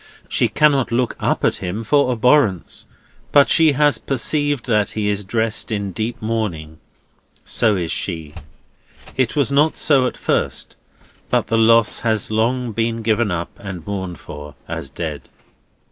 [0.27, 2.87] She cannot look up at him for abhorrence,
[3.31, 6.79] but she has perceived that he is dressed in deep mourning.
[7.45, 8.33] So is she.
[9.15, 10.75] It was not so at first;
[11.29, 15.29] but the lost has long been given up, and mourned for, as dead.